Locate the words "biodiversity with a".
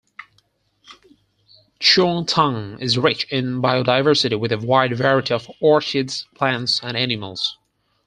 3.61-4.57